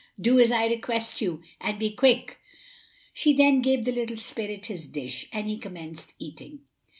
[0.19, 2.39] "Do as I request you, and be quick."
[3.13, 6.61] She then gave the little spirit his dish, and he commenced eating.